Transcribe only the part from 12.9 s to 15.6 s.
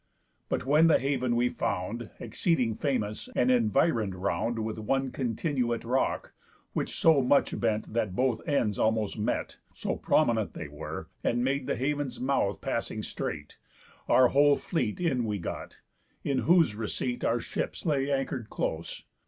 strait) Our whole fleet in we